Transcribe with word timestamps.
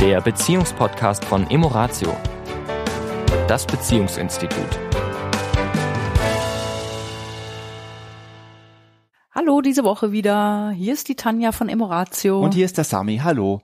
der 0.00 0.22
Beziehungspodcast 0.22 1.26
von 1.26 1.50
Emoratio, 1.50 2.16
das 3.46 3.66
Beziehungsinstitut. 3.66 4.78
Hallo, 9.30 9.60
diese 9.60 9.84
Woche 9.84 10.10
wieder. 10.10 10.70
Hier 10.70 10.94
ist 10.94 11.08
die 11.08 11.16
Tanja 11.16 11.52
von 11.52 11.68
Emoratio. 11.68 12.40
Und 12.40 12.54
hier 12.54 12.64
ist 12.64 12.78
der 12.78 12.84
Sami. 12.84 13.18
Hallo. 13.22 13.60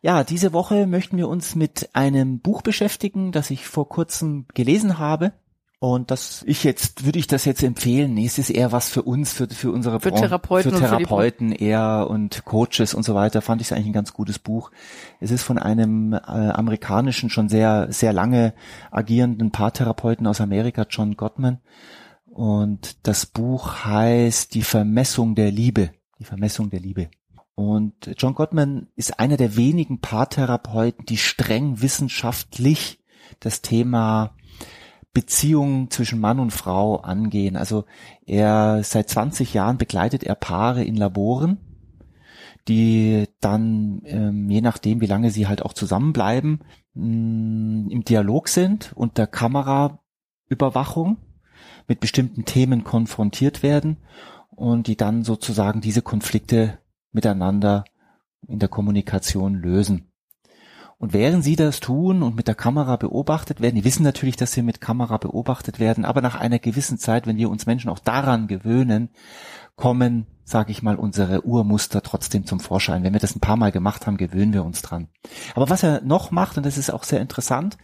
Ja, 0.00 0.24
diese 0.24 0.54
Woche 0.54 0.86
möchten 0.86 1.18
wir 1.18 1.28
uns 1.28 1.54
mit 1.54 1.90
einem 1.92 2.40
Buch 2.40 2.62
beschäftigen, 2.62 3.30
das 3.30 3.50
ich 3.50 3.66
vor 3.66 3.86
kurzem 3.86 4.46
gelesen 4.54 4.98
habe. 4.98 5.34
Und 5.78 6.10
das 6.10 6.42
ich 6.46 6.64
jetzt, 6.64 7.04
würde 7.04 7.18
ich 7.18 7.26
das 7.26 7.44
jetzt 7.44 7.62
empfehlen? 7.62 8.14
Nee, 8.14 8.24
es 8.24 8.38
ist 8.38 8.48
eher 8.48 8.72
was 8.72 8.88
für 8.88 9.02
uns, 9.02 9.34
für, 9.34 9.46
für 9.46 9.70
unsere 9.70 10.00
Für 10.00 10.12
Therapeuten 10.12 10.70
für 10.70 10.76
und 10.76 10.82
für 10.82 10.88
Therapeuten 10.88 11.52
eher 11.52 12.06
und 12.08 12.46
Coaches 12.46 12.94
und 12.94 13.02
so 13.02 13.14
weiter, 13.14 13.42
fand 13.42 13.60
ich 13.60 13.68
es 13.68 13.72
eigentlich 13.72 13.88
ein 13.88 13.92
ganz 13.92 14.14
gutes 14.14 14.38
Buch. 14.38 14.70
Es 15.20 15.30
ist 15.30 15.42
von 15.42 15.58
einem 15.58 16.14
äh, 16.14 16.16
amerikanischen, 16.16 17.28
schon 17.28 17.50
sehr, 17.50 17.88
sehr 17.90 18.14
lange 18.14 18.54
agierenden 18.90 19.50
Paartherapeuten 19.50 20.26
aus 20.26 20.40
Amerika, 20.40 20.86
John 20.88 21.14
Gottman. 21.14 21.60
Und 22.24 23.06
das 23.06 23.26
Buch 23.26 23.84
heißt 23.84 24.54
Die 24.54 24.62
Vermessung 24.62 25.34
der 25.34 25.50
Liebe. 25.50 25.90
Die 26.18 26.24
Vermessung 26.24 26.70
der 26.70 26.80
Liebe. 26.80 27.10
Und 27.54 28.14
John 28.16 28.34
Gottman 28.34 28.88
ist 28.96 29.18
einer 29.18 29.36
der 29.36 29.56
wenigen 29.56 30.00
Paartherapeuten, 30.00 31.04
die 31.04 31.16
streng 31.18 31.82
wissenschaftlich 31.82 32.98
das 33.40 33.60
Thema 33.60 34.34
Beziehungen 35.16 35.90
zwischen 35.90 36.20
Mann 36.20 36.38
und 36.38 36.50
Frau 36.50 36.96
angehen. 36.96 37.56
Also 37.56 37.86
er 38.26 38.82
seit 38.84 39.08
20 39.08 39.54
Jahren 39.54 39.78
begleitet 39.78 40.22
er 40.24 40.34
Paare 40.34 40.84
in 40.84 40.94
Laboren, 40.94 41.56
die 42.68 43.24
dann 43.40 44.02
ähm, 44.04 44.50
je 44.50 44.60
nachdem, 44.60 45.00
wie 45.00 45.06
lange 45.06 45.30
sie 45.30 45.46
halt 45.46 45.62
auch 45.62 45.72
zusammenbleiben, 45.72 46.60
mh, 46.92 47.92
im 47.92 48.04
Dialog 48.04 48.48
sind 48.48 48.92
unter 48.94 49.26
Kameraüberwachung 49.26 51.16
mit 51.88 52.00
bestimmten 52.00 52.44
Themen 52.44 52.84
konfrontiert 52.84 53.62
werden 53.62 53.96
und 54.50 54.86
die 54.86 54.98
dann 54.98 55.24
sozusagen 55.24 55.80
diese 55.80 56.02
Konflikte 56.02 56.78
miteinander 57.12 57.84
in 58.46 58.58
der 58.58 58.68
Kommunikation 58.68 59.54
lösen. 59.54 60.12
Und 60.98 61.12
während 61.12 61.44
sie 61.44 61.56
das 61.56 61.80
tun 61.80 62.22
und 62.22 62.36
mit 62.36 62.48
der 62.48 62.54
Kamera 62.54 62.96
beobachtet 62.96 63.60
werden, 63.60 63.74
die 63.74 63.84
wissen 63.84 64.02
natürlich, 64.02 64.36
dass 64.36 64.52
sie 64.52 64.62
mit 64.62 64.80
Kamera 64.80 65.18
beobachtet 65.18 65.78
werden, 65.78 66.06
aber 66.06 66.22
nach 66.22 66.36
einer 66.36 66.58
gewissen 66.58 66.96
Zeit, 66.96 67.26
wenn 67.26 67.36
wir 67.36 67.50
uns 67.50 67.66
Menschen 67.66 67.90
auch 67.90 67.98
daran 67.98 68.46
gewöhnen, 68.46 69.10
kommen, 69.76 70.26
sage 70.44 70.72
ich 70.72 70.82
mal, 70.82 70.96
unsere 70.96 71.44
Urmuster 71.44 72.02
trotzdem 72.02 72.46
zum 72.46 72.60
Vorschein. 72.60 73.04
Wenn 73.04 73.12
wir 73.12 73.20
das 73.20 73.36
ein 73.36 73.40
paar 73.40 73.58
Mal 73.58 73.72
gemacht 73.72 74.06
haben, 74.06 74.16
gewöhnen 74.16 74.54
wir 74.54 74.64
uns 74.64 74.80
dran. 74.80 75.08
Aber 75.54 75.68
was 75.68 75.82
er 75.82 76.00
noch 76.00 76.30
macht, 76.30 76.56
und 76.56 76.64
das 76.64 76.78
ist 76.78 76.90
auch 76.90 77.04
sehr 77.04 77.20
interessant, 77.20 77.76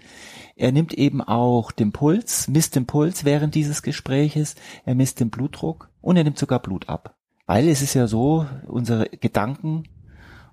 er 0.56 0.72
nimmt 0.72 0.94
eben 0.94 1.20
auch 1.20 1.70
den 1.70 1.92
Puls, 1.92 2.48
misst 2.48 2.76
den 2.76 2.86
Puls 2.86 3.26
während 3.26 3.54
dieses 3.54 3.82
Gespräches, 3.82 4.54
er 4.86 4.94
misst 4.94 5.20
den 5.20 5.28
Blutdruck 5.28 5.90
und 6.00 6.16
er 6.16 6.24
nimmt 6.24 6.38
sogar 6.38 6.60
Blut 6.60 6.88
ab. 6.88 7.14
Weil 7.46 7.68
es 7.68 7.82
ist 7.82 7.92
ja 7.92 8.06
so, 8.06 8.46
unsere 8.66 9.08
Gedanken 9.08 9.84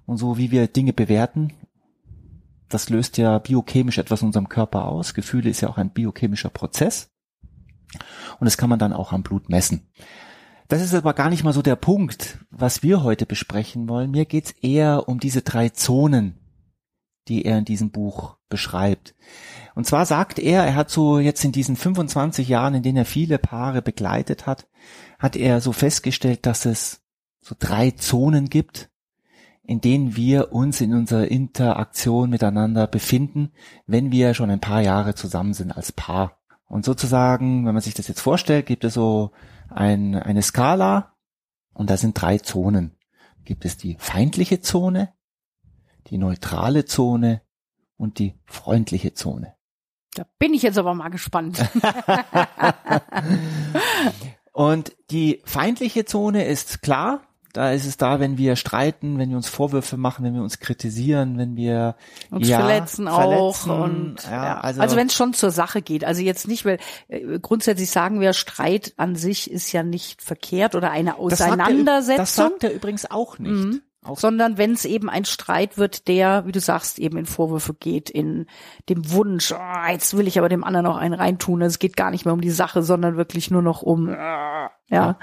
und 0.05 0.17
so, 0.17 0.37
wie 0.37 0.51
wir 0.51 0.67
Dinge 0.67 0.91
bewerten, 0.91 1.53
das 2.69 2.89
löst 2.89 3.17
ja 3.17 3.39
biochemisch 3.39 3.97
etwas 3.97 4.21
in 4.21 4.27
unserem 4.27 4.49
Körper 4.49 4.85
aus. 4.85 5.13
Gefühle 5.13 5.49
ist 5.49 5.61
ja 5.61 5.69
auch 5.69 5.77
ein 5.77 5.91
biochemischer 5.91 6.49
Prozess. 6.49 7.11
Und 8.39 8.45
das 8.45 8.57
kann 8.57 8.69
man 8.69 8.79
dann 8.79 8.93
auch 8.93 9.11
am 9.11 9.23
Blut 9.23 9.49
messen. 9.49 9.89
Das 10.67 10.83
ist 10.83 10.93
aber 10.93 11.15
gar 11.15 11.29
nicht 11.29 11.43
mal 11.43 11.53
so 11.53 11.63
der 11.63 11.75
Punkt, 11.75 12.45
was 12.51 12.83
wir 12.83 13.01
heute 13.03 13.25
besprechen 13.25 13.89
wollen. 13.89 14.11
Mir 14.11 14.25
geht's 14.25 14.51
eher 14.51 15.09
um 15.09 15.19
diese 15.19 15.41
drei 15.41 15.69
Zonen, 15.69 16.37
die 17.27 17.43
er 17.43 17.57
in 17.57 17.65
diesem 17.65 17.89
Buch 17.89 18.37
beschreibt. 18.49 19.15
Und 19.73 19.85
zwar 19.85 20.05
sagt 20.05 20.37
er, 20.37 20.63
er 20.63 20.75
hat 20.75 20.91
so 20.91 21.19
jetzt 21.19 21.43
in 21.43 21.51
diesen 21.51 21.75
25 21.75 22.47
Jahren, 22.47 22.75
in 22.75 22.83
denen 22.83 22.97
er 22.97 23.05
viele 23.05 23.39
Paare 23.39 23.81
begleitet 23.81 24.45
hat, 24.45 24.67
hat 25.17 25.35
er 25.35 25.59
so 25.59 25.71
festgestellt, 25.71 26.45
dass 26.45 26.65
es 26.65 27.01
so 27.41 27.55
drei 27.57 27.91
Zonen 27.91 28.49
gibt, 28.49 28.89
in 29.69 29.81
denen 29.81 30.15
wir 30.15 30.51
uns 30.51 30.81
in 30.81 30.95
unserer 30.95 31.27
Interaktion 31.27 32.31
miteinander 32.31 32.87
befinden, 32.87 33.51
wenn 33.85 34.11
wir 34.11 34.33
schon 34.33 34.49
ein 34.49 34.59
paar 34.59 34.81
Jahre 34.81 35.13
zusammen 35.13 35.53
sind 35.53 35.71
als 35.71 35.91
Paar. 35.91 36.39
Und 36.65 36.85
sozusagen, 36.85 37.67
wenn 37.67 37.75
man 37.75 37.83
sich 37.83 37.93
das 37.93 38.07
jetzt 38.07 38.19
vorstellt, 38.19 38.65
gibt 38.65 38.83
es 38.83 38.95
so 38.95 39.29
ein, 39.69 40.15
eine 40.15 40.41
Skala 40.41 41.13
und 41.75 41.91
da 41.91 41.97
sind 41.97 42.19
drei 42.19 42.39
Zonen. 42.39 42.97
Gibt 43.45 43.63
es 43.63 43.77
die 43.77 43.95
feindliche 43.99 44.59
Zone, 44.59 45.13
die 46.07 46.17
neutrale 46.17 46.85
Zone 46.85 47.43
und 47.95 48.17
die 48.17 48.39
freundliche 48.45 49.13
Zone. 49.13 49.53
Da 50.15 50.25
bin 50.39 50.55
ich 50.55 50.63
jetzt 50.63 50.79
aber 50.79 50.95
mal 50.95 51.09
gespannt. 51.09 51.63
Und 54.51 54.93
die 55.09 55.41
feindliche 55.45 56.03
Zone 56.03 56.45
ist 56.45 56.81
klar, 56.81 57.21
da 57.53 57.71
ist 57.71 57.85
es 57.85 57.97
da, 57.97 58.19
wenn 58.19 58.37
wir 58.37 58.55
streiten, 58.55 59.17
wenn 59.17 59.29
wir 59.29 59.37
uns 59.37 59.49
Vorwürfe 59.49 59.97
machen, 59.97 60.23
wenn 60.23 60.33
wir 60.33 60.41
uns 60.41 60.59
kritisieren, 60.59 61.37
wenn 61.37 61.55
wir 61.55 61.95
uns 62.29 62.47
ja, 62.47 62.59
verletzen 62.59 63.07
auch 63.07 63.55
verletzen, 63.55 63.71
und 63.71 64.15
ja, 64.23 64.45
ja. 64.45 64.59
also, 64.59 64.81
also, 64.81 64.95
wenn 64.95 65.07
es 65.07 65.13
schon 65.13 65.33
zur 65.33 65.51
Sache 65.51 65.81
geht, 65.81 66.03
also 66.03 66.21
jetzt 66.21 66.47
nicht, 66.47 66.65
weil 66.65 66.77
äh, 67.07 67.39
grundsätzlich 67.39 67.89
sagen 67.89 68.19
wir, 68.19 68.33
Streit 68.33 68.93
an 68.97 69.15
sich 69.15 69.49
ist 69.49 69.71
ja 69.71 69.83
nicht 69.83 70.21
verkehrt 70.21 70.75
oder 70.75 70.91
eine 70.91 71.15
das 71.29 71.39
sagt 71.39 71.49
er- 71.49 71.53
Auseinandersetzung, 71.63 72.17
Das 72.17 72.35
sagt 72.35 72.63
er 72.63 72.73
übrigens 72.73 73.09
auch 73.09 73.39
nicht. 73.39 73.51
Mhm. 73.51 73.81
Auch 74.09 74.19
sondern 74.19 74.57
wenn 74.57 74.73
es 74.73 74.85
eben 74.85 75.09
ein 75.09 75.25
Streit 75.25 75.77
wird, 75.77 76.07
der, 76.07 76.45
wie 76.45 76.51
du 76.51 76.59
sagst, 76.59 76.99
eben 76.99 77.17
in 77.17 77.25
Vorwürfe 77.25 77.73
geht, 77.73 78.09
in 78.09 78.47
dem 78.89 79.11
Wunsch, 79.11 79.51
oh, 79.53 79.91
jetzt 79.91 80.17
will 80.17 80.27
ich 80.27 80.37
aber 80.37 80.49
dem 80.49 80.63
anderen 80.63 80.85
noch 80.85 80.97
einen 80.97 81.13
reintun. 81.13 81.61
Es 81.61 81.79
geht 81.79 81.95
gar 81.95 82.11
nicht 82.11 82.25
mehr 82.25 82.33
um 82.33 82.41
die 82.41 82.49
Sache, 82.49 82.83
sondern 82.83 83.17
wirklich 83.17 83.51
nur 83.51 83.61
noch 83.61 83.81
um, 83.81 84.09
äh, 84.09 84.15
ja, 84.15 84.69
ja, 84.89 85.17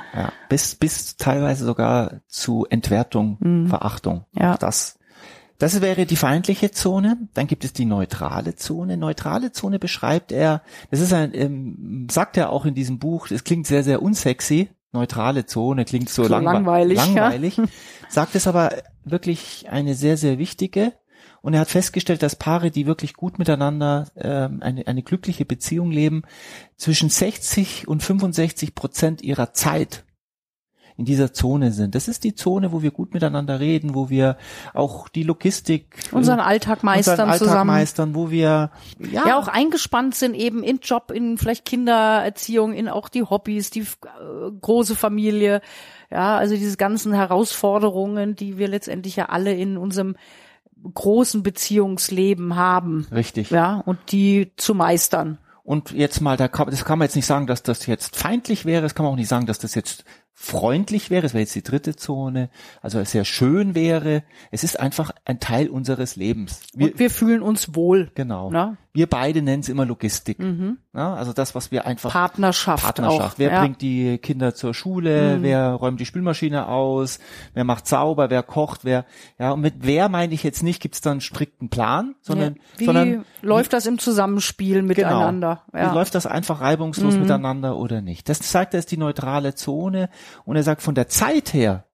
bis 0.48 0.74
bis 0.76 1.16
teilweise 1.16 1.64
sogar 1.64 2.20
zu 2.28 2.66
Entwertung, 2.68 3.36
Mhm. 3.40 3.68
Verachtung. 3.68 4.24
Ja. 4.32 4.54
Auch 4.54 4.58
Das 4.58 4.98
das 5.58 5.80
wäre 5.80 6.04
die 6.04 6.16
feindliche 6.16 6.70
Zone. 6.70 7.16
Dann 7.32 7.46
gibt 7.46 7.64
es 7.64 7.72
die 7.72 7.86
neutrale 7.86 8.56
Zone. 8.56 8.98
Neutrale 8.98 9.52
Zone 9.52 9.78
beschreibt 9.78 10.30
er. 10.30 10.62
Das 10.90 11.00
ist 11.00 11.14
ein, 11.14 11.32
ähm, 11.34 12.08
sagt 12.10 12.36
er 12.36 12.50
auch 12.50 12.66
in 12.66 12.74
diesem 12.74 12.98
Buch. 12.98 13.28
Das 13.28 13.42
klingt 13.42 13.66
sehr 13.66 13.82
sehr 13.82 14.02
unsexy. 14.02 14.68
Neutrale 14.96 15.46
Zone 15.46 15.84
klingt 15.84 16.08
so, 16.08 16.24
So 16.24 16.34
langwe- 16.34 16.42
langweilig, 16.52 16.98
ja. 16.98 17.04
langweilig. 17.28 17.60
Sagt 18.08 18.34
es 18.34 18.46
aber 18.46 18.70
wirklich 19.04 19.66
eine 19.70 19.94
sehr 19.94 20.16
sehr 20.16 20.38
wichtige. 20.38 20.92
Und 21.42 21.54
er 21.54 21.60
hat 21.60 21.68
festgestellt, 21.70 22.22
dass 22.24 22.34
Paare, 22.34 22.72
die 22.72 22.86
wirklich 22.86 23.14
gut 23.14 23.38
miteinander 23.38 24.08
ähm, 24.16 24.62
eine, 24.62 24.86
eine 24.88 25.02
glückliche 25.04 25.44
Beziehung 25.44 25.92
leben, 25.92 26.22
zwischen 26.76 27.08
60 27.08 27.86
und 27.86 28.02
65 28.02 28.74
Prozent 28.74 29.22
ihrer 29.22 29.52
Zeit 29.52 30.04
in 30.98 31.04
dieser 31.04 31.32
Zone 31.32 31.72
sind. 31.72 31.94
Das 31.94 32.08
ist 32.08 32.24
die 32.24 32.34
Zone, 32.34 32.72
wo 32.72 32.82
wir 32.82 32.90
gut 32.90 33.12
miteinander 33.12 33.60
reden, 33.60 33.94
wo 33.94 34.08
wir 34.08 34.36
auch 34.72 35.08
die 35.08 35.24
Logistik 35.24 35.96
unseren 36.10 36.40
Alltag 36.40 36.82
meistern 36.82 37.12
unseren 37.12 37.30
Alltag 37.30 37.48
zusammen. 37.48 37.66
meistern, 37.66 38.14
wo 38.14 38.30
wir 38.30 38.70
ja, 38.98 39.26
ja 39.26 39.38
auch 39.38 39.48
eingespannt 39.48 40.14
sind 40.14 40.34
eben 40.34 40.62
in 40.62 40.78
Job, 40.78 41.10
in 41.10 41.36
vielleicht 41.36 41.64
Kindererziehung, 41.66 42.72
in 42.72 42.88
auch 42.88 43.08
die 43.08 43.22
Hobbys, 43.22 43.70
die 43.70 43.80
äh, 43.80 43.84
große 44.60 44.96
Familie. 44.96 45.60
Ja, 46.10 46.36
also 46.36 46.54
diese 46.54 46.76
ganzen 46.76 47.12
Herausforderungen, 47.12 48.36
die 48.36 48.58
wir 48.58 48.68
letztendlich 48.68 49.16
ja 49.16 49.26
alle 49.26 49.52
in 49.52 49.76
unserem 49.76 50.16
großen 50.94 51.42
Beziehungsleben 51.42 52.56
haben. 52.56 53.06
richtig. 53.12 53.50
Ja, 53.50 53.82
und 53.84 53.98
die 54.12 54.52
zu 54.56 54.74
meistern. 54.74 55.38
Und 55.64 55.90
jetzt 55.90 56.20
mal, 56.20 56.36
da 56.36 56.46
kann, 56.46 56.70
das 56.70 56.84
kann 56.84 56.98
man 56.98 57.06
jetzt 57.06 57.16
nicht 57.16 57.26
sagen, 57.26 57.48
dass 57.48 57.64
das 57.64 57.86
jetzt 57.86 58.14
feindlich 58.14 58.64
wäre. 58.66 58.82
Das 58.82 58.94
kann 58.94 59.04
man 59.04 59.12
auch 59.12 59.16
nicht 59.16 59.28
sagen, 59.28 59.46
dass 59.46 59.58
das 59.58 59.74
jetzt 59.74 60.04
freundlich 60.38 61.08
wäre. 61.08 61.24
Es 61.24 61.32
wäre 61.32 61.40
jetzt 61.40 61.54
die 61.54 61.62
dritte 61.62 61.96
Zone. 61.96 62.50
Also 62.82 63.02
sehr 63.04 63.24
schön 63.24 63.74
wäre. 63.74 64.22
Es 64.50 64.64
ist 64.64 64.78
einfach 64.78 65.10
ein 65.24 65.40
Teil 65.40 65.68
unseres 65.68 66.14
Lebens. 66.14 66.60
Wir, 66.74 66.88
und 66.92 66.98
wir 66.98 67.10
fühlen 67.10 67.40
uns 67.40 67.74
wohl. 67.74 68.10
genau. 68.14 68.50
Ne? 68.50 68.76
Wir 68.92 69.06
beide 69.06 69.42
nennen 69.42 69.60
es 69.60 69.68
immer 69.68 69.84
Logistik. 69.84 70.38
Mhm. 70.38 70.78
Ja, 70.94 71.12
also 71.14 71.34
das, 71.34 71.54
was 71.54 71.70
wir 71.70 71.86
einfach 71.86 72.10
Partnerschaft, 72.12 72.82
Partnerschaft. 72.82 73.34
auch. 73.34 73.38
Wer 73.38 73.52
ja. 73.52 73.60
bringt 73.60 73.82
die 73.82 74.16
Kinder 74.16 74.54
zur 74.54 74.72
Schule? 74.72 75.36
Mhm. 75.36 75.42
Wer 75.42 75.72
räumt 75.72 76.00
die 76.00 76.06
Spülmaschine 76.06 76.66
aus? 76.66 77.18
Wer 77.52 77.64
macht 77.64 77.86
sauber? 77.86 78.30
Wer 78.30 78.42
kocht? 78.42 78.86
Wer? 78.86 79.04
Ja, 79.38 79.52
und 79.52 79.60
mit 79.60 79.74
wer 79.80 80.08
meine 80.08 80.32
ich 80.32 80.42
jetzt 80.42 80.62
nicht, 80.62 80.80
gibt 80.80 80.94
es 80.94 81.02
dann 81.02 81.12
einen 81.12 81.20
strikten 81.20 81.68
Plan, 81.68 82.14
sondern, 82.22 82.54
ja. 82.54 82.60
Wie 82.78 82.84
sondern 82.86 83.24
läuft 83.42 83.74
das 83.74 83.84
im 83.84 83.98
Zusammenspiel 83.98 84.80
miteinander? 84.80 85.62
Genau. 85.72 85.84
Ja. 85.84 85.92
Läuft 85.92 86.14
das 86.14 86.26
einfach 86.26 86.62
reibungslos 86.62 87.16
Mhm. 87.16 87.20
miteinander 87.22 87.76
oder 87.76 88.00
nicht? 88.00 88.28
Das 88.30 88.50
sagt 88.50 88.72
er 88.72 88.80
ist 88.80 88.90
die 88.90 88.96
neutrale 88.96 89.54
Zone 89.54 90.08
und 90.44 90.56
er 90.56 90.62
sagt 90.62 90.82
von 90.82 90.94
der 90.94 91.08
Zeit 91.08 91.52
her 91.52 91.86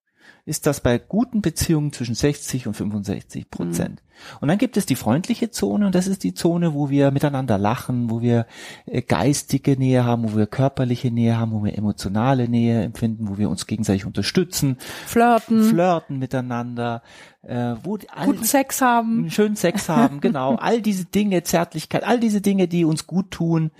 ist 0.44 0.66
das 0.66 0.80
bei 0.80 0.98
guten 0.98 1.40
Beziehungen 1.40 1.92
zwischen 1.92 2.16
60 2.16 2.66
und 2.66 2.74
65 2.74 3.48
Prozent. 3.48 4.02
Mhm. 4.02 4.38
Und 4.40 4.48
dann 4.48 4.58
gibt 4.58 4.76
es 4.76 4.86
die 4.86 4.96
freundliche 4.96 5.50
Zone 5.50 5.86
und 5.86 5.94
das 5.94 6.08
ist 6.08 6.24
die 6.24 6.34
Zone, 6.34 6.74
wo 6.74 6.90
wir 6.90 7.12
miteinander 7.12 7.58
lachen, 7.58 8.10
wo 8.10 8.20
wir 8.22 8.46
äh, 8.86 9.02
geistige 9.02 9.76
Nähe 9.76 10.04
haben, 10.04 10.24
wo 10.24 10.36
wir 10.36 10.46
körperliche 10.48 11.12
Nähe 11.12 11.38
haben, 11.38 11.52
wo 11.52 11.62
wir 11.62 11.78
emotionale 11.78 12.48
Nähe 12.48 12.82
empfinden, 12.82 13.28
wo 13.28 13.38
wir 13.38 13.48
uns 13.48 13.68
gegenseitig 13.68 14.04
unterstützen, 14.04 14.78
flirten, 15.06 15.62
flirten 15.62 16.18
miteinander, 16.18 17.02
äh, 17.42 17.74
wo 17.84 17.98
all, 18.12 18.26
guten 18.26 18.44
Sex 18.44 18.80
haben, 18.80 19.30
schönen 19.30 19.56
Sex 19.56 19.88
haben, 19.88 20.20
genau, 20.20 20.56
all 20.60 20.82
diese 20.82 21.04
Dinge, 21.04 21.44
Zärtlichkeit, 21.44 22.02
all 22.02 22.18
diese 22.18 22.40
Dinge, 22.40 22.66
die 22.66 22.84
uns 22.84 23.06
gut 23.06 23.30
tun, 23.30 23.70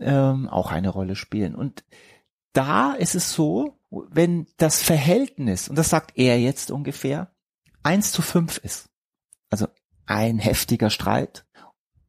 ähm, 0.00 0.48
auch 0.48 0.70
eine 0.70 0.88
Rolle 0.88 1.16
spielen. 1.16 1.56
Und 1.56 1.82
da 2.52 2.92
ist 2.92 3.16
es 3.16 3.32
so, 3.32 3.75
wenn 3.90 4.46
das 4.56 4.82
Verhältnis, 4.82 5.68
und 5.68 5.76
das 5.76 5.90
sagt 5.90 6.12
er 6.16 6.40
jetzt 6.40 6.70
ungefähr, 6.70 7.30
eins 7.82 8.12
zu 8.12 8.22
fünf 8.22 8.58
ist, 8.58 8.88
also 9.50 9.68
ein 10.06 10.38
heftiger 10.38 10.90
Streit 10.90 11.46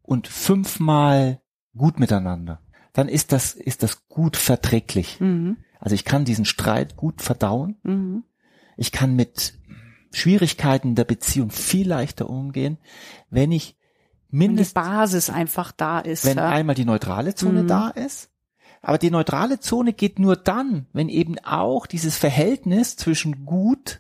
und 0.02 0.28
fünfmal 0.28 1.42
gut 1.76 2.00
miteinander, 2.00 2.62
dann 2.94 3.10
ist 3.10 3.32
das, 3.32 3.54
ist 3.54 3.84
das 3.84 4.08
gut 4.08 4.38
verträglich. 4.38 5.20
Mhm. 5.20 5.58
Also 5.80 5.94
ich 5.94 6.06
kann 6.06 6.26
diesen 6.26 6.46
Streit 6.46 6.96
gut 6.96 7.22
verdauen. 7.22 7.78
Mhm. 7.84 8.24
Ich 8.76 8.92
kann 8.92 9.16
mit 9.16 9.54
Schwierigkeiten 10.12 10.96
der 10.96 11.04
Beziehung 11.04 11.52
viel 11.52 11.88
leichter 11.88 12.30
umgehen, 12.30 12.78
wenn 13.30 13.52
ich 13.52 13.78
mindestens 14.30 14.76
wenn 14.76 14.84
die 14.84 14.90
Basis 14.90 15.30
einfach 15.30 15.72
da 15.72 16.00
ist. 16.00 16.26
Wenn 16.26 16.38
ja. 16.38 16.50
einmal 16.50 16.76
die 16.76 16.86
neutrale 16.86 17.36
Zone 17.36 17.64
mhm. 17.64 17.68
da 17.68 17.90
ist 17.90 18.32
aber 18.88 18.98
die 18.98 19.12
neutrale 19.12 19.60
Zone 19.60 19.92
geht 19.92 20.18
nur 20.18 20.38
dann, 20.38 20.86
wenn 20.94 21.10
eben 21.10 21.38
auch 21.40 21.88
dieses 21.88 22.16
Verhältnis 22.16 22.96
zwischen 22.96 23.46
gut, 23.46 24.00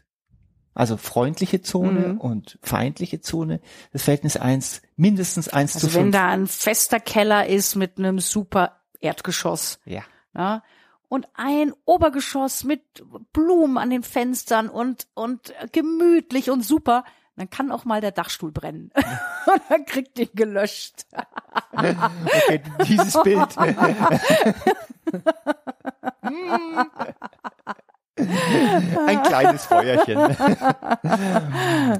also 0.73 0.95
freundliche 0.95 1.61
Zone 1.61 2.13
mhm. 2.13 2.21
und 2.21 2.57
feindliche 2.61 3.19
Zone, 3.19 3.59
das 3.91 4.03
Verhältnis 4.03 4.37
eins, 4.37 4.81
mindestens 4.95 5.49
eins 5.49 5.75
also 5.75 5.87
zu 5.87 5.93
fünf. 5.93 6.05
wenn 6.05 6.11
da 6.13 6.29
ein 6.29 6.47
fester 6.47 7.01
Keller 7.01 7.47
ist 7.47 7.75
mit 7.75 7.97
einem 7.97 8.19
super 8.19 8.79
Erdgeschoss. 9.01 9.79
Ja. 9.83 10.03
ja 10.33 10.63
und 11.09 11.27
ein 11.33 11.73
Obergeschoss 11.83 12.63
mit 12.63 12.81
Blumen 13.33 13.77
an 13.77 13.89
den 13.89 14.03
Fenstern 14.03 14.69
und, 14.69 15.07
und 15.13 15.53
gemütlich 15.73 16.49
und 16.49 16.63
super, 16.63 17.03
dann 17.37 17.49
kann 17.49 17.71
auch 17.71 17.85
mal 17.85 18.01
der 18.01 18.11
Dachstuhl 18.11 18.51
brennen. 18.51 18.91
und 19.45 19.61
dann 19.69 19.85
kriegt 19.85 20.17
den 20.17 20.29
gelöscht. 20.33 21.05
okay, 21.71 22.61
dieses 22.85 23.21
Bild. 23.23 23.55
Ein 28.17 29.23
kleines 29.23 29.65
Feuerchen. 29.65 30.17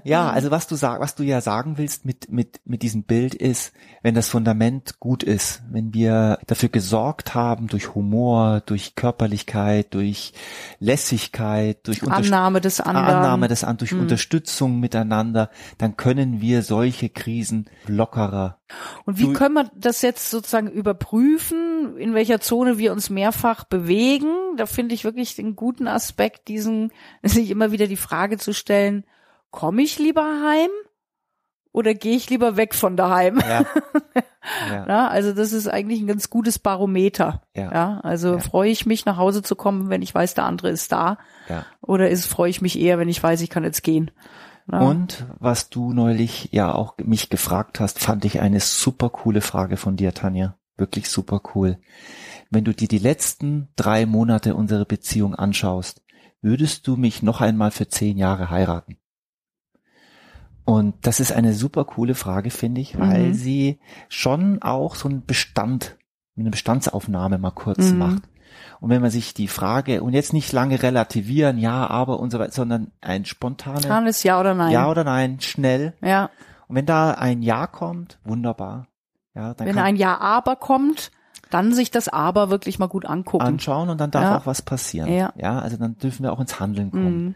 ja, 0.03 0.29
also 0.29 0.51
was 0.51 0.67
du 0.67 0.75
sag, 0.75 0.99
was 0.99 1.15
du 1.15 1.23
ja 1.23 1.41
sagen 1.41 1.77
willst 1.77 2.05
mit 2.05 2.31
mit 2.31 2.59
mit 2.65 2.81
diesem 2.81 3.03
Bild 3.03 3.35
ist, 3.35 3.73
wenn 4.01 4.15
das 4.15 4.29
Fundament 4.29 4.99
gut 4.99 5.23
ist, 5.23 5.61
wenn 5.69 5.93
wir 5.93 6.39
dafür 6.47 6.69
gesorgt 6.69 7.35
haben 7.35 7.67
durch 7.67 7.93
Humor, 7.93 8.61
durch 8.65 8.95
Körperlichkeit, 8.95 9.93
durch 9.93 10.33
Lässigkeit, 10.79 11.85
durch 11.87 12.03
Annahme 12.03 12.61
des 12.61 12.79
anderen, 12.81 13.07
Annahme 13.07 13.47
des 13.47 13.63
anderen, 13.63 13.77
durch 13.79 13.91
hm. 13.91 14.01
Unterstützung 14.01 14.79
miteinander, 14.79 15.49
dann 15.77 15.97
können 15.97 16.41
wir 16.41 16.63
solche 16.63 17.09
Krisen 17.09 17.69
lockerer. 17.85 18.57
Und 19.05 19.17
wie 19.17 19.31
können 19.33 19.55
wir 19.55 19.71
das 19.75 20.01
jetzt 20.01 20.29
sozusagen 20.29 20.67
überprüfen, 20.69 21.97
in 21.97 22.13
welcher 22.13 22.41
Zone 22.41 22.77
wir 22.77 22.91
uns 22.91 23.09
mehrfach 23.09 23.63
bewegen? 23.63 24.36
Da 24.57 24.65
finde 24.65 24.95
ich 24.95 25.03
wirklich 25.03 25.35
den 25.35 25.55
guten 25.55 25.87
Aspekt, 25.87 26.47
diesen, 26.47 26.91
sich 27.23 27.49
immer 27.49 27.71
wieder 27.71 27.87
die 27.87 27.95
Frage 27.95 28.37
zu 28.37 28.53
stellen, 28.53 29.05
komme 29.51 29.81
ich 29.81 29.99
lieber 29.99 30.23
heim 30.23 30.69
oder 31.71 31.93
gehe 31.93 32.15
ich 32.15 32.29
lieber 32.29 32.57
weg 32.57 32.73
von 32.73 32.97
daheim? 32.97 33.39
Ja. 33.39 33.65
ja. 34.71 34.87
ja. 34.87 35.07
also 35.07 35.33
das 35.33 35.53
ist 35.53 35.67
eigentlich 35.67 36.01
ein 36.01 36.07
ganz 36.07 36.29
gutes 36.29 36.59
Barometer. 36.59 37.43
Ja. 37.55 37.71
ja 37.71 37.99
also 38.01 38.33
ja. 38.33 38.39
freue 38.39 38.71
ich 38.71 38.85
mich 38.85 39.05
nach 39.05 39.17
Hause 39.17 39.43
zu 39.43 39.55
kommen, 39.55 39.89
wenn 39.89 40.01
ich 40.01 40.13
weiß, 40.13 40.33
der 40.33 40.45
andere 40.45 40.69
ist 40.69 40.91
da, 40.91 41.17
ja. 41.47 41.65
oder 41.81 42.09
ist 42.09 42.25
freue 42.25 42.49
ich 42.49 42.61
mich 42.61 42.79
eher, 42.79 42.99
wenn 42.99 43.09
ich 43.09 43.21
weiß, 43.21 43.41
ich 43.41 43.49
kann 43.49 43.63
jetzt 43.63 43.83
gehen. 43.83 44.11
Ja. 44.71 44.79
Und 44.79 45.25
was 45.39 45.69
du 45.69 45.93
neulich 45.93 46.49
ja 46.51 46.73
auch 46.73 46.95
mich 46.97 47.29
gefragt 47.29 47.79
hast, 47.79 47.99
fand 47.99 48.25
ich 48.25 48.41
eine 48.41 48.59
super 48.59 49.09
coole 49.09 49.41
Frage 49.41 49.77
von 49.77 49.95
dir, 49.95 50.13
Tanja. 50.13 50.57
Wirklich 50.77 51.09
super 51.09 51.41
cool. 51.55 51.79
Wenn 52.49 52.63
du 52.63 52.73
dir 52.73 52.87
die 52.87 52.99
letzten 52.99 53.67
drei 53.75 54.05
Monate 54.05 54.55
unserer 54.55 54.85
Beziehung 54.85 55.35
anschaust, 55.35 56.01
würdest 56.41 56.87
du 56.87 56.95
mich 56.95 57.23
noch 57.23 57.41
einmal 57.41 57.71
für 57.71 57.87
zehn 57.87 58.17
Jahre 58.17 58.49
heiraten? 58.49 58.97
Und 60.65 60.95
das 61.07 61.19
ist 61.19 61.31
eine 61.31 61.53
super 61.53 61.85
coole 61.85 62.13
Frage, 62.13 62.49
finde 62.49 62.81
ich, 62.81 62.99
weil 62.99 63.29
mhm. 63.29 63.33
sie 63.33 63.79
schon 64.09 64.61
auch 64.61 64.95
so 64.95 65.07
einen 65.07 65.25
Bestand, 65.25 65.97
eine 66.37 66.49
Bestandsaufnahme 66.49 67.37
mal 67.37 67.51
kurz 67.51 67.91
mhm. 67.91 67.97
macht. 67.97 68.23
Und 68.79 68.89
wenn 68.89 69.01
man 69.01 69.09
sich 69.09 69.33
die 69.33 69.47
Frage, 69.47 70.03
und 70.03 70.13
jetzt 70.13 70.33
nicht 70.33 70.51
lange 70.51 70.83
relativieren, 70.83 71.57
ja, 71.57 71.87
aber 71.87 72.19
und 72.19 72.31
so 72.31 72.39
weiter, 72.39 72.51
sondern 72.51 72.91
ein 73.01 73.25
spontanes 73.25 73.83
Spontanes 73.83 74.23
Ja 74.23 74.39
oder 74.39 74.53
Nein. 74.53 74.71
Ja 74.71 74.89
oder 74.89 75.03
Nein, 75.03 75.39
schnell. 75.39 75.93
Ja. 76.01 76.29
Und 76.67 76.75
wenn 76.75 76.85
da 76.85 77.11
ein 77.11 77.41
Ja 77.41 77.65
kommt, 77.67 78.19
wunderbar. 78.23 78.87
Ja, 79.37 79.53
dann 79.53 79.67
wenn 79.67 79.77
ein 79.77 79.95
Ja 79.95 80.17
aber 80.19 80.55
kommt, 80.55 81.11
dann 81.51 81.73
sich 81.73 81.91
das 81.91 82.09
Aber 82.09 82.49
wirklich 82.49 82.79
mal 82.79 82.87
gut 82.87 83.05
angucken. 83.05 83.45
Anschauen 83.45 83.89
und 83.89 83.99
dann 83.99 84.11
darf 84.11 84.23
ja. 84.23 84.37
auch 84.37 84.45
was 84.45 84.61
passieren. 84.63 85.13
Ja. 85.13 85.31
ja, 85.37 85.59
also 85.59 85.77
dann 85.77 85.97
dürfen 85.97 86.23
wir 86.23 86.33
auch 86.33 86.39
ins 86.39 86.59
Handeln 86.59 86.91
kommen. 86.91 87.23
Mhm. 87.23 87.35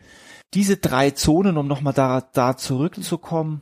Diese 0.53 0.77
drei 0.77 1.11
Zonen, 1.11 1.57
um 1.57 1.67
nochmal 1.67 1.93
da, 1.93 2.21
da 2.33 2.57
zurückzukommen, 2.57 3.61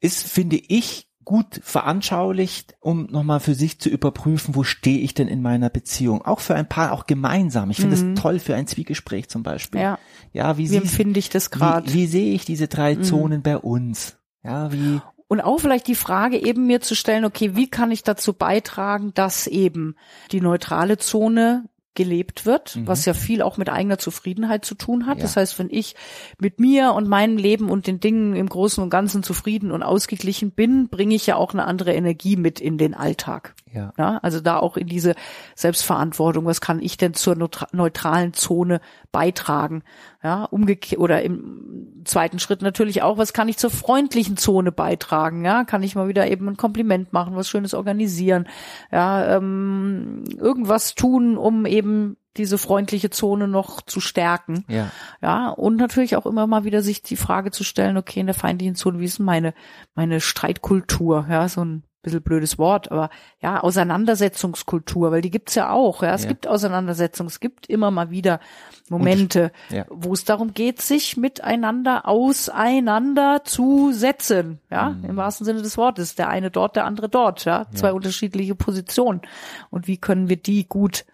ist, 0.00 0.26
finde 0.26 0.56
ich, 0.56 1.08
gut 1.24 1.60
veranschaulicht, 1.62 2.74
um 2.80 3.04
nochmal 3.10 3.38
für 3.38 3.54
sich 3.54 3.78
zu 3.78 3.90
überprüfen, 3.90 4.54
wo 4.54 4.64
stehe 4.64 5.00
ich 5.00 5.12
denn 5.12 5.28
in 5.28 5.42
meiner 5.42 5.68
Beziehung. 5.68 6.22
Auch 6.22 6.40
für 6.40 6.54
ein 6.54 6.68
Paar, 6.68 6.92
auch 6.92 7.06
gemeinsam. 7.06 7.70
Ich 7.70 7.76
finde 7.76 7.96
mhm. 7.96 8.14
das 8.14 8.22
toll 8.22 8.38
für 8.38 8.54
ein 8.54 8.66
Zwiegespräch 8.66 9.28
zum 9.28 9.42
Beispiel. 9.42 9.82
Ja, 9.82 9.98
ja 10.32 10.56
wie, 10.56 10.70
wie 10.70 10.76
empfinde 10.76 11.20
ich 11.20 11.28
das 11.28 11.50
gerade? 11.50 11.86
Wie, 11.88 11.94
wie, 11.94 12.06
sehe 12.06 12.34
ich 12.34 12.46
diese 12.46 12.66
drei 12.66 12.94
mhm. 12.94 13.02
Zonen 13.02 13.42
bei 13.42 13.58
uns? 13.58 14.16
Ja, 14.42 14.72
wie 14.72 15.00
und 15.28 15.40
auch 15.40 15.60
vielleicht 15.60 15.86
die 15.86 15.94
Frage 15.94 16.38
eben 16.38 16.66
mir 16.66 16.80
zu 16.80 16.94
stellen, 16.94 17.24
okay, 17.24 17.54
wie 17.54 17.68
kann 17.68 17.90
ich 17.90 18.02
dazu 18.02 18.32
beitragen, 18.32 19.12
dass 19.14 19.46
eben 19.46 19.94
die 20.32 20.40
neutrale 20.40 20.96
Zone 20.96 21.68
gelebt 21.94 22.46
wird, 22.46 22.76
mhm. 22.76 22.86
was 22.86 23.04
ja 23.04 23.12
viel 23.12 23.42
auch 23.42 23.56
mit 23.56 23.68
eigener 23.68 23.98
Zufriedenheit 23.98 24.64
zu 24.64 24.76
tun 24.76 25.06
hat. 25.06 25.18
Ja. 25.18 25.22
Das 25.22 25.36
heißt, 25.36 25.58
wenn 25.58 25.68
ich 25.68 25.96
mit 26.38 26.60
mir 26.60 26.92
und 26.92 27.08
meinem 27.08 27.36
Leben 27.36 27.68
und 27.70 27.88
den 27.88 27.98
Dingen 27.98 28.36
im 28.36 28.48
Großen 28.48 28.82
und 28.82 28.88
Ganzen 28.88 29.24
zufrieden 29.24 29.72
und 29.72 29.82
ausgeglichen 29.82 30.52
bin, 30.52 30.88
bringe 30.88 31.16
ich 31.16 31.26
ja 31.26 31.34
auch 31.36 31.52
eine 31.52 31.64
andere 31.64 31.92
Energie 31.92 32.36
mit 32.36 32.60
in 32.60 32.78
den 32.78 32.94
Alltag. 32.94 33.54
Ja. 33.72 33.92
ja. 33.98 34.18
Also 34.22 34.40
da 34.40 34.58
auch 34.58 34.76
in 34.76 34.86
diese 34.86 35.14
Selbstverantwortung. 35.54 36.44
Was 36.44 36.60
kann 36.60 36.80
ich 36.80 36.96
denn 36.96 37.14
zur 37.14 37.36
neutralen 37.72 38.32
Zone 38.32 38.80
beitragen? 39.12 39.82
Ja, 40.22 40.44
umgekehrt 40.44 41.00
oder 41.00 41.22
im 41.22 42.02
zweiten 42.04 42.38
Schritt 42.38 42.62
natürlich 42.62 43.02
auch, 43.02 43.18
was 43.18 43.32
kann 43.32 43.48
ich 43.48 43.56
zur 43.56 43.70
freundlichen 43.70 44.36
Zone 44.36 44.72
beitragen? 44.72 45.44
Ja, 45.44 45.64
kann 45.64 45.82
ich 45.82 45.94
mal 45.94 46.08
wieder 46.08 46.28
eben 46.28 46.48
ein 46.48 46.56
Kompliment 46.56 47.12
machen, 47.12 47.36
was 47.36 47.48
Schönes 47.48 47.74
organisieren? 47.74 48.48
Ja, 48.90 49.36
ähm, 49.36 50.24
irgendwas 50.38 50.94
tun, 50.94 51.36
um 51.36 51.66
eben 51.66 52.16
diese 52.38 52.58
freundliche 52.58 53.10
Zone 53.10 53.48
noch 53.48 53.82
zu 53.82 54.00
stärken. 54.00 54.64
Ja. 54.68 54.90
Ja, 55.20 55.48
und 55.50 55.76
natürlich 55.76 56.16
auch 56.16 56.26
immer 56.26 56.46
mal 56.46 56.64
wieder 56.64 56.82
sich 56.82 57.02
die 57.02 57.16
Frage 57.16 57.50
zu 57.50 57.64
stellen, 57.64 57.96
okay, 57.96 58.20
in 58.20 58.26
der 58.26 58.34
feindlichen 58.34 58.76
Zone, 58.76 59.00
wie 59.00 59.04
ist 59.04 59.18
denn 59.18 59.26
meine, 59.26 59.54
meine 59.94 60.20
Streitkultur? 60.20 61.26
Ja, 61.28 61.48
so 61.48 61.64
ein 61.64 61.82
bisschen 62.02 62.22
blödes 62.22 62.58
Wort, 62.58 62.92
aber 62.92 63.08
ja, 63.40 63.60
Auseinandersetzungskultur, 63.60 65.10
weil 65.10 65.20
die 65.20 65.30
gibt's 65.30 65.54
ja 65.54 65.70
auch. 65.70 66.02
Ja, 66.02 66.14
es 66.14 66.22
ja. 66.22 66.28
gibt 66.28 66.46
Auseinandersetzungen, 66.46 67.26
es 67.28 67.40
gibt 67.40 67.68
immer 67.68 67.90
mal 67.90 68.10
wieder 68.10 68.40
Momente, 68.88 69.50
ja. 69.70 69.84
wo 69.90 70.12
es 70.12 70.24
darum 70.24 70.54
geht, 70.54 70.80
sich 70.80 71.16
miteinander 71.16 72.06
auseinanderzusetzen. 72.06 74.60
Ja, 74.70 74.90
mhm. 74.90 75.04
im 75.04 75.16
wahrsten 75.16 75.44
Sinne 75.44 75.62
des 75.62 75.76
Wortes. 75.76 76.14
Der 76.14 76.28
eine 76.28 76.52
dort, 76.52 76.76
der 76.76 76.84
andere 76.84 77.08
dort. 77.08 77.44
Ja, 77.44 77.66
zwei 77.74 77.88
ja. 77.88 77.94
unterschiedliche 77.94 78.54
Positionen. 78.54 79.22
Und 79.70 79.88
wie 79.88 79.96
können 79.96 80.28
wir 80.28 80.36
die 80.36 80.68
gut 80.68 81.04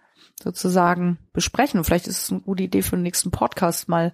sozusagen 0.41 1.17
besprechen? 1.33 1.83
vielleicht 1.83 2.05
ist 2.07 2.21
es 2.23 2.31
eine 2.31 2.41
gute 2.41 2.61
Idee 2.63 2.83
für 2.83 2.95
den 2.95 3.03
nächsten 3.03 3.31
Podcast 3.31 3.89
mal 3.89 4.13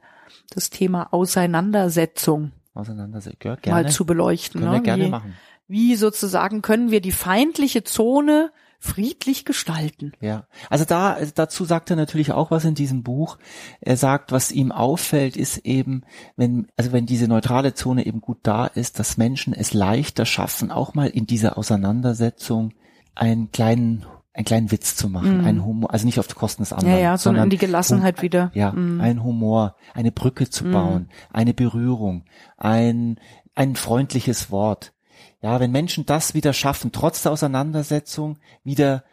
das 0.54 0.70
Thema 0.70 1.10
Auseinandersetzung. 1.12 2.54
Auseinandersetzung, 2.74 3.58
ja, 3.66 3.72
mal 3.72 3.90
zu 3.90 4.06
beleuchten. 4.06 4.62
Können 4.62 4.72
ne? 4.72 4.78
wir 4.78 4.84
gerne 4.84 5.06
wie, 5.06 5.10
machen 5.10 5.36
wie 5.72 5.96
sozusagen 5.96 6.62
können 6.62 6.92
wir 6.92 7.02
die 7.02 7.12
feindliche 7.12 7.84
Zone 7.84 8.52
friedlich 8.84 9.46
gestalten. 9.46 10.12
Ja, 10.22 10.46
also 10.70 10.86
da 10.86 11.18
dazu 11.36 11.66
sagt 11.66 11.92
er 11.92 11.96
natürlich 11.96 12.32
auch 12.32 12.50
was 12.50 12.66
in 12.66 12.74
diesem 12.74 13.04
Buch. 13.04 13.38
Er 13.80 13.96
sagt, 13.96 14.32
was 14.32 14.52
ihm 14.52 14.72
auffällt, 14.72 15.38
ist 15.38 15.60
eben, 15.60 16.02
wenn 16.36 16.68
also 16.78 16.92
wenn 16.92 17.06
diese 17.06 17.28
neutrale 17.28 17.76
Zone 17.76 18.06
eben 18.08 18.22
gut 18.22 18.40
da 18.44 18.66
ist, 18.66 18.98
dass 19.00 19.18
Menschen 19.18 19.54
es 19.54 19.74
leichter 19.74 20.26
schaffen, 20.26 20.72
auch 20.72 20.96
mal 20.96 21.08
in 21.10 21.28
dieser 21.28 21.58
Auseinandersetzung 21.60 22.74
einen 23.16 23.52
kleinen 23.52 24.06
einen 24.34 24.46
kleinen 24.46 24.72
Witz 24.72 24.96
zu 24.96 25.10
machen, 25.10 25.40
Mhm. 25.40 25.46
einen 25.46 25.66
Humor, 25.66 25.92
also 25.94 26.06
nicht 26.06 26.18
auf 26.18 26.34
Kosten 26.34 26.62
des 26.64 26.72
anderen, 26.72 26.94
Ja, 26.96 27.00
ja, 27.02 27.18
sondern 27.18 27.44
in 27.44 27.50
die 27.50 27.58
Gelassenheit 27.58 28.18
Hum- 28.18 28.24
wieder. 28.24 28.52
Ja, 28.54 28.72
Mhm. 28.72 29.02
ein 29.02 29.24
Humor, 29.24 29.76
eine 29.94 30.12
Brücke 30.14 30.50
zu 30.50 30.66
Mhm. 30.66 30.72
bauen, 30.72 31.10
eine 31.32 31.54
Berührung, 31.54 32.24
ein 32.58 33.20
ein 33.54 33.76
freundliches 33.76 34.50
Wort. 34.50 34.94
Ja, 35.42 35.60
wenn 35.60 35.72
Menschen 35.72 36.06
das 36.06 36.34
wieder 36.34 36.54
schaffen, 36.54 36.92
trotz 36.92 37.24
der 37.24 37.32
Auseinandersetzung 37.32 38.38
wieder 38.64 39.04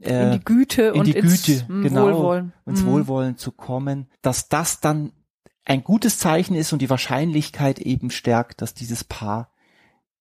äh, 0.00 0.24
in 0.26 0.32
die 0.32 0.44
Güte 0.44 0.82
in 0.82 1.00
und 1.00 1.06
die 1.06 1.12
ins 1.12 1.44
Güte, 1.44 1.72
mm, 1.72 1.82
genau, 1.82 2.06
Wohlwollen. 2.06 2.52
ins 2.66 2.82
Mm. 2.82 2.86
Wohlwollen 2.86 3.36
zu 3.36 3.52
kommen, 3.52 4.08
dass 4.22 4.48
das 4.48 4.80
dann 4.80 5.12
ein 5.64 5.82
gutes 5.84 6.18
Zeichen 6.18 6.54
ist 6.54 6.72
und 6.72 6.80
die 6.82 6.90
Wahrscheinlichkeit 6.90 7.78
eben 7.78 8.10
stärkt, 8.10 8.62
dass 8.62 8.74
dieses 8.74 9.04
Paar 9.04 9.50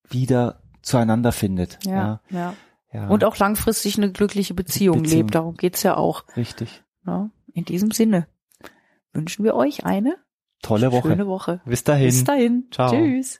wieder 0.07 0.61
zueinander 0.81 1.31
findet. 1.31 1.79
Ja, 1.85 2.21
ja. 2.29 2.53
ja. 2.93 3.07
Und 3.07 3.23
auch 3.23 3.37
langfristig 3.37 3.97
eine 3.97 4.11
glückliche 4.11 4.53
Beziehung, 4.53 5.01
Beziehung. 5.03 5.21
lebt. 5.23 5.35
Darum 5.35 5.55
geht's 5.55 5.83
ja 5.83 5.97
auch. 5.97 6.23
richtig. 6.37 6.83
Ja, 7.05 7.29
in 7.53 7.65
diesem 7.65 7.91
Sinne 7.91 8.27
wünschen 9.13 9.43
wir 9.43 9.55
euch 9.55 9.85
eine 9.85 10.17
Tolle 10.61 10.91
Woche. 10.91 11.09
schöne 11.09 11.27
Woche. 11.27 11.61
Bis 11.65 11.83
dahin. 11.83 12.05
Bis 12.07 12.23
dahin. 12.23 12.65
Ciao. 12.71 12.91
Tschüss. 12.91 13.39